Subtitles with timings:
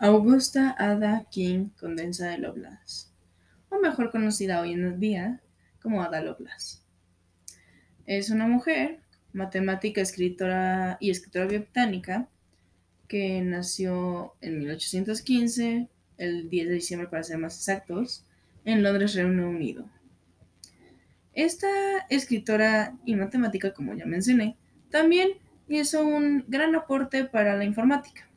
[0.00, 3.08] Augusta Ada King Condensa de Lovelace,
[3.68, 5.40] o mejor conocida hoy en día
[5.82, 6.78] como Ada Lovelace.
[8.06, 9.00] Es una mujer,
[9.32, 12.28] matemática, escritora y escritora británica,
[13.08, 18.24] que nació en 1815, el 10 de diciembre para ser más exactos,
[18.64, 19.90] en Londres, Reino Unido.
[21.32, 21.66] Esta
[22.08, 24.56] escritora y matemática, como ya mencioné,
[24.90, 25.30] también
[25.66, 28.27] hizo un gran aporte para la informática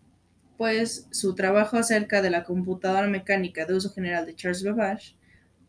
[0.62, 5.16] pues su trabajo acerca de la computadora mecánica de uso general de Charles Babbage,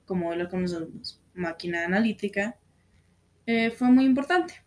[0.04, 2.58] como lo conocemos, máquina analítica,
[3.46, 4.62] eh, fue muy importante.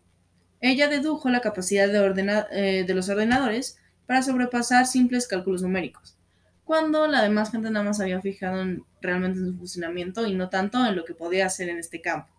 [0.62, 3.78] Ella dedujo la capacidad de, eh, de los ordenadores
[4.08, 6.18] para sobrepasar simples cálculos numéricos,
[6.64, 8.66] cuando la demás gente nada más había fijado
[9.02, 12.34] realmente en su funcionamiento y no tanto en lo que podía hacer en este campo.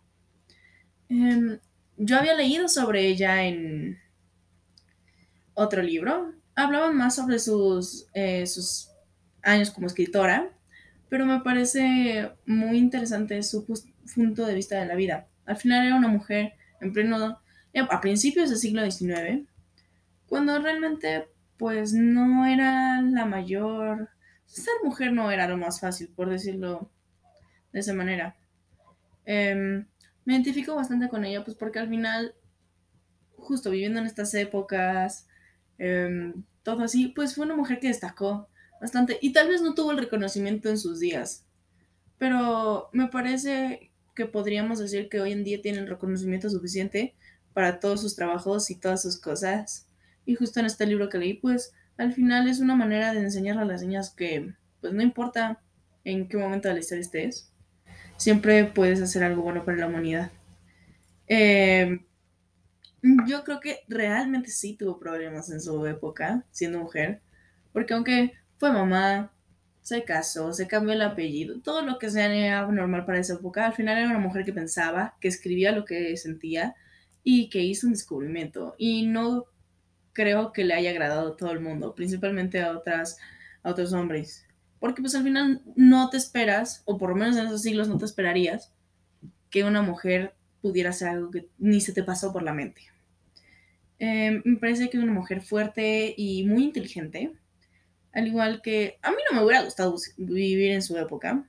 [1.09, 1.61] Em,
[1.97, 4.01] yo había leído sobre ella en
[5.55, 8.91] otro libro, hablaba más sobre sus, eh, sus
[9.43, 10.51] años como escritora,
[11.09, 13.65] pero me parece muy interesante su
[14.15, 15.29] punto de vista de la vida.
[15.45, 17.41] Al final era una mujer en pleno,
[17.73, 19.47] eh, a principios del siglo XIX,
[20.27, 24.11] cuando realmente pues no era la mayor,
[24.45, 26.91] ser mujer no era lo más fácil, por decirlo
[27.73, 28.37] de esa manera.
[29.25, 29.87] Em,
[30.25, 32.35] me identifico bastante con ella, pues porque al final,
[33.37, 35.29] justo viviendo en estas épocas,
[35.79, 38.49] Em, todo así, pues fue una mujer que destacó
[38.81, 41.45] bastante y tal vez no tuvo el reconocimiento en sus días,
[42.19, 47.15] pero me parece que podríamos decir que hoy en día tiene el reconocimiento suficiente
[47.53, 49.87] para todos sus trabajos y todas sus cosas.
[50.25, 53.59] Y justo en este libro que leí, pues al final es una manera de enseñar
[53.59, 55.61] a las niñas que, pues no importa
[56.05, 57.53] en qué momento de la historia estés,
[58.17, 60.31] siempre puedes hacer algo bueno para la humanidad.
[61.29, 62.01] Eh,
[63.27, 67.21] yo creo que realmente sí tuvo problemas en su época, siendo mujer,
[67.73, 69.33] porque aunque fue mamá,
[69.83, 73.75] se casó, se cambió el apellido, todo lo que sea normal para esa época, al
[73.75, 76.75] final era una mujer que pensaba, que escribía lo que sentía
[77.23, 78.75] y que hizo un descubrimiento.
[78.79, 79.47] Y no
[80.13, 83.19] creo que le haya agradado a todo el mundo, principalmente a, otras,
[83.63, 84.47] a otros hombres.
[84.81, 87.99] Porque pues al final no te esperas, o por lo menos en esos siglos no
[87.99, 88.73] te esperarías,
[89.51, 90.36] que una mujer
[90.67, 92.83] pudiera hacer algo que ni se te pasó por la mente.
[93.99, 97.33] Em, me parece que es una mujer fuerte y muy inteligente.
[98.13, 101.49] Al igual que a mí no me hubiera gustado vivir en su época.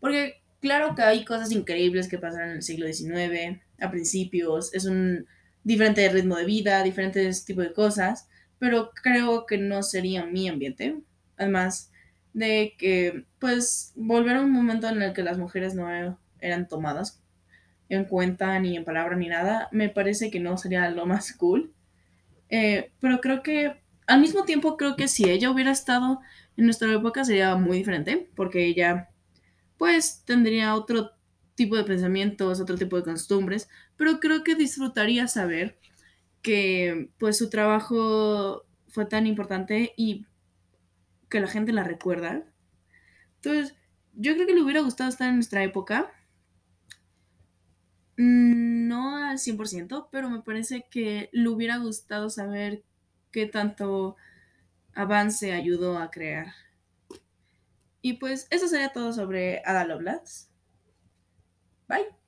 [0.00, 4.72] Porque claro que hay cosas increíbles que pasaron en el siglo XIX, a principios.
[4.74, 5.26] Es un
[5.64, 8.28] diferente ritmo de vida, diferentes tipos de cosas.
[8.58, 11.00] Pero creo que no sería mi ambiente.
[11.36, 11.90] Además
[12.32, 15.88] de que, pues, volver a un momento en el que las mujeres no
[16.40, 17.21] eran tomadas
[17.96, 21.72] en cuenta ni en palabra ni nada, me parece que no sería lo más cool.
[22.48, 26.20] Eh, pero creo que al mismo tiempo creo que si ella hubiera estado
[26.56, 29.08] en nuestra época sería muy diferente, porque ella
[29.78, 31.12] pues tendría otro
[31.54, 35.78] tipo de pensamientos, otro tipo de costumbres, pero creo que disfrutaría saber
[36.42, 40.26] que pues su trabajo fue tan importante y
[41.28, 42.44] que la gente la recuerda.
[43.36, 43.74] Entonces,
[44.14, 46.12] yo creo que le hubiera gustado estar en nuestra época.
[48.16, 52.82] Mm, no al 100%, pero me parece que le hubiera gustado saber
[53.30, 54.16] qué tanto
[54.94, 56.48] avance ayudó a crear.
[58.02, 60.48] Y pues eso sería todo sobre Ada Lovelace.
[61.88, 62.21] Bye.